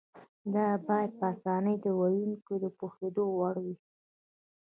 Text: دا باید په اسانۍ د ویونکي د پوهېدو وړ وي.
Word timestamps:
دا 0.53 0.65
باید 0.87 1.11
په 1.19 1.25
اسانۍ 1.33 1.75
د 1.81 1.87
ویونکي 1.99 2.55
د 2.63 2.65
پوهېدو 2.77 3.25
وړ 3.39 3.55
وي. 3.65 3.75